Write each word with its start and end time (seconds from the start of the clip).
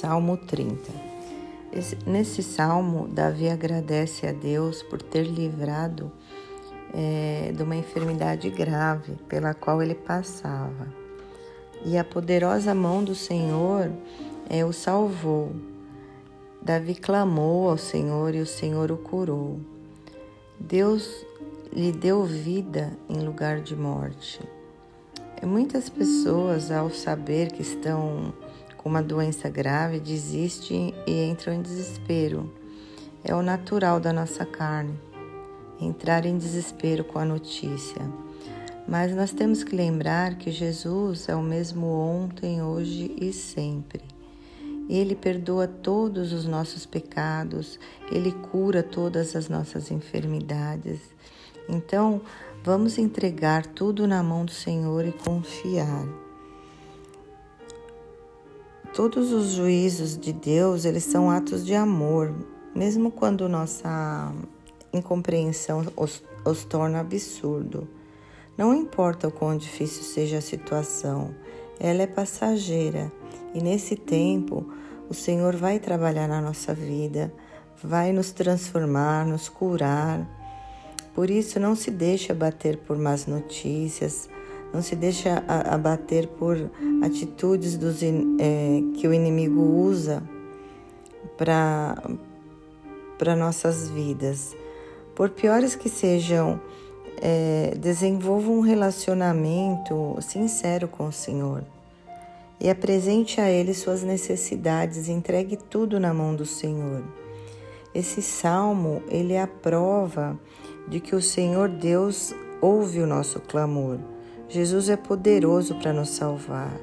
Salmo 0.00 0.38
30. 0.38 0.90
nesse 2.06 2.42
salmo, 2.42 3.06
Davi 3.06 3.50
agradece 3.50 4.26
a 4.26 4.32
Deus 4.32 4.82
por 4.82 5.02
ter 5.02 5.24
livrado 5.24 6.10
é, 6.94 7.52
de 7.54 7.62
uma 7.62 7.76
enfermidade 7.76 8.48
grave 8.48 9.16
pela 9.28 9.52
qual 9.52 9.82
ele 9.82 9.94
passava. 9.94 10.88
E 11.84 11.98
a 11.98 12.02
poderosa 12.02 12.74
mão 12.74 13.04
do 13.04 13.14
Senhor 13.14 13.92
é, 14.48 14.64
o 14.64 14.72
salvou. 14.72 15.52
Davi 16.62 16.94
clamou 16.94 17.68
ao 17.68 17.76
Senhor 17.76 18.34
e 18.34 18.40
o 18.40 18.46
Senhor 18.46 18.90
o 18.90 18.96
curou. 18.96 19.60
Deus 20.58 21.26
lhe 21.70 21.92
deu 21.92 22.24
vida 22.24 22.90
em 23.06 23.20
lugar 23.20 23.60
de 23.60 23.76
morte. 23.76 24.40
Muitas 25.42 25.90
pessoas, 25.90 26.70
ao 26.70 26.88
saber 26.88 27.52
que 27.52 27.60
estão 27.60 28.32
com 28.80 28.88
uma 28.88 29.02
doença 29.02 29.46
grave, 29.50 30.00
desistem 30.00 30.94
e 31.06 31.24
entram 31.24 31.52
em 31.52 31.60
desespero. 31.60 32.50
É 33.22 33.34
o 33.34 33.42
natural 33.42 34.00
da 34.00 34.10
nossa 34.10 34.46
carne, 34.46 34.98
entrar 35.78 36.24
em 36.24 36.38
desespero 36.38 37.04
com 37.04 37.18
a 37.18 37.24
notícia. 37.24 38.00
Mas 38.88 39.14
nós 39.14 39.32
temos 39.32 39.62
que 39.62 39.76
lembrar 39.76 40.36
que 40.36 40.50
Jesus 40.50 41.28
é 41.28 41.36
o 41.36 41.42
mesmo 41.42 41.86
ontem, 41.86 42.62
hoje 42.62 43.14
e 43.20 43.34
sempre. 43.34 44.00
Ele 44.88 45.14
perdoa 45.14 45.68
todos 45.68 46.32
os 46.32 46.46
nossos 46.46 46.86
pecados, 46.86 47.78
ele 48.10 48.32
cura 48.32 48.82
todas 48.82 49.36
as 49.36 49.46
nossas 49.50 49.90
enfermidades. 49.90 51.00
Então, 51.68 52.22
vamos 52.64 52.96
entregar 52.96 53.66
tudo 53.66 54.06
na 54.06 54.22
mão 54.22 54.46
do 54.46 54.52
Senhor 54.52 55.04
e 55.04 55.12
confiar. 55.12 56.19
Todos 58.92 59.32
os 59.32 59.52
juízos 59.52 60.16
de 60.18 60.32
Deus, 60.32 60.84
eles 60.84 61.04
são 61.04 61.30
atos 61.30 61.64
de 61.64 61.74
amor, 61.74 62.34
mesmo 62.74 63.10
quando 63.12 63.48
nossa 63.48 64.32
incompreensão 64.92 65.86
os, 65.96 66.22
os 66.44 66.64
torna 66.64 66.98
absurdo. 66.98 67.86
Não 68.58 68.74
importa 68.74 69.28
o 69.28 69.32
quão 69.32 69.56
difícil 69.56 70.02
seja 70.02 70.38
a 70.38 70.42
situação, 70.42 71.32
ela 71.78 72.02
é 72.02 72.06
passageira 72.06 73.12
e 73.54 73.62
nesse 73.62 73.94
tempo 73.94 74.66
o 75.08 75.14
Senhor 75.14 75.54
vai 75.54 75.78
trabalhar 75.78 76.26
na 76.26 76.40
nossa 76.40 76.74
vida, 76.74 77.32
vai 77.82 78.12
nos 78.12 78.32
transformar, 78.32 79.24
nos 79.24 79.48
curar. 79.48 80.28
Por 81.14 81.30
isso, 81.30 81.60
não 81.60 81.76
se 81.76 81.92
deixe 81.92 82.32
abater 82.32 82.76
por 82.76 82.98
más 82.98 83.26
notícias, 83.26 84.28
não 84.72 84.82
se 84.82 84.94
deixa 84.94 85.42
abater 85.46 86.28
por 86.28 86.56
atitudes 87.02 87.76
dos, 87.76 88.02
é, 88.02 88.08
que 88.96 89.06
o 89.08 89.12
inimigo 89.12 89.60
usa 89.60 90.22
para 91.36 91.96
nossas 93.36 93.88
vidas. 93.88 94.56
Por 95.14 95.30
piores 95.30 95.74
que 95.74 95.88
sejam, 95.88 96.60
é, 97.20 97.74
desenvolva 97.78 98.50
um 98.50 98.60
relacionamento 98.60 100.16
sincero 100.20 100.88
com 100.88 101.08
o 101.08 101.12
Senhor 101.12 101.64
e 102.60 102.68
apresente 102.68 103.40
a 103.40 103.50
Ele 103.50 103.72
suas 103.74 104.02
necessidades, 104.02 105.08
entregue 105.08 105.56
tudo 105.56 105.98
na 105.98 106.12
mão 106.12 106.34
do 106.34 106.44
Senhor. 106.44 107.02
Esse 107.94 108.22
salmo, 108.22 109.02
ele 109.08 109.32
é 109.32 109.42
a 109.42 109.46
prova 109.46 110.38
de 110.86 111.00
que 111.00 111.16
o 111.16 111.22
Senhor 111.22 111.68
Deus 111.68 112.34
ouve 112.60 113.00
o 113.00 113.06
nosso 113.06 113.40
clamor. 113.40 113.98
Jesus 114.50 114.88
é 114.88 114.96
poderoso 114.96 115.76
para 115.76 115.92
nos 115.92 116.10
salvar. 116.10 116.76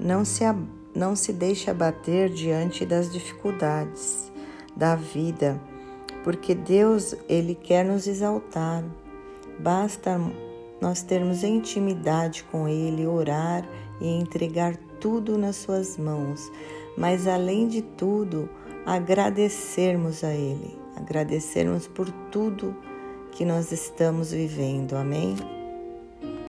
Não 0.00 0.24
se, 0.24 0.42
não 0.94 1.14
se 1.14 1.32
deixe 1.32 1.70
abater 1.70 2.28
diante 2.28 2.84
das 2.84 3.12
dificuldades 3.12 4.32
da 4.74 4.96
vida, 4.96 5.60
porque 6.24 6.56
Deus, 6.56 7.14
Ele 7.28 7.54
quer 7.54 7.84
nos 7.84 8.08
exaltar. 8.08 8.84
Basta 9.60 10.20
nós 10.80 11.02
termos 11.02 11.44
intimidade 11.44 12.42
com 12.50 12.68
Ele, 12.68 13.06
orar 13.06 13.64
e 14.00 14.08
entregar 14.08 14.76
tudo 15.00 15.38
nas 15.38 15.54
Suas 15.54 15.96
mãos, 15.96 16.50
mas 16.96 17.28
além 17.28 17.68
de 17.68 17.80
tudo, 17.80 18.48
agradecermos 18.84 20.24
a 20.24 20.32
Ele, 20.32 20.76
agradecermos 20.96 21.86
por 21.86 22.10
tudo 22.30 22.76
que 23.30 23.44
nós 23.44 23.70
estamos 23.70 24.32
vivendo. 24.32 24.94
Amém? 24.96 25.57